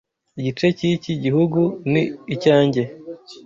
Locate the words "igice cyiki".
0.39-1.11